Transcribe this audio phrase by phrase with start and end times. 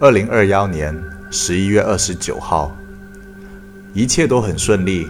[0.00, 0.94] 二零二幺年
[1.30, 2.76] 十一月二十九号，
[3.92, 5.06] 一切都很顺利。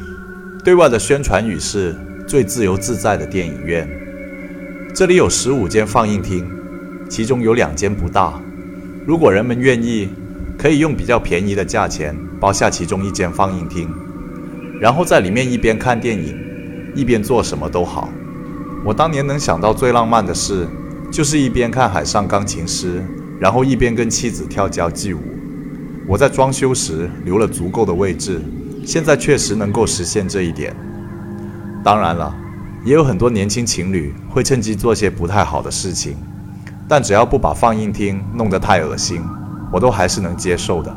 [0.62, 1.94] 对外的宣传语是
[2.26, 3.88] 最自由自在的电影院。
[4.94, 6.48] 这里有十五间放映厅，
[7.08, 8.40] 其中有两间不大。
[9.06, 10.08] 如果人们愿意，
[10.56, 13.88] 可以用比较便宜的价钱包下其中一间放映厅，
[14.80, 16.38] 然后在里面一边看电影，
[16.94, 18.08] 一边做什么都好。
[18.84, 20.66] 我当年能想到最浪漫的事，
[21.10, 23.00] 就是一边看《海上钢琴师》，
[23.44, 25.20] 然后一边跟妻子跳交际舞。
[26.06, 28.40] 我在装修时留了足够的位置。
[28.86, 30.74] 现在确实能够实现这一点。
[31.84, 32.34] 当然了，
[32.86, 36.16] 也有很多年轻情侣会趁机做些不太好的事情，
[36.88, 39.20] 但只要不把放映厅弄得太恶心，
[39.70, 40.90] 我都还是能接受的。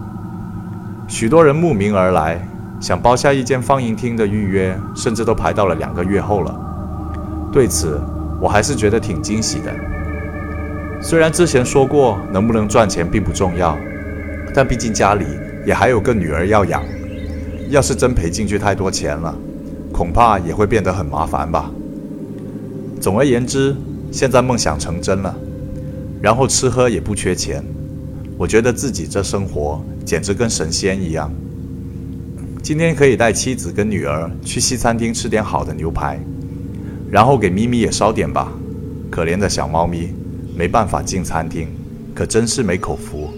[1.05, 2.41] 许多人慕名而来，
[2.79, 6.57] 想包下一间放映厅的预约，甚至都排到了两个月后了。
[7.51, 7.99] 对此，
[8.39, 9.75] 我还是觉得挺惊喜的。
[11.01, 13.77] 虽然之前说过能不能赚钱并不重要，
[14.53, 15.25] 但毕竟家里
[15.65, 16.83] 也还有个女儿要养。
[17.69, 19.37] 要是真赔进去太多钱了，
[19.91, 21.69] 恐怕也会变得很麻烦吧。
[23.01, 23.75] 总而言之，
[24.11, 25.35] 现在梦想成真了，
[26.21, 27.61] 然后吃喝也不缺钱，
[28.37, 31.31] 我觉得自己这生活简直跟神仙一样。
[32.63, 36.19] 今天可以带妻子跟女儿去西餐厅吃点好的牛排，
[37.11, 38.51] 然后给咪咪也烧点吧。
[39.11, 40.13] 可怜的小猫咪，
[40.57, 41.67] 没办法进餐厅，
[42.15, 43.31] 可真是没口福。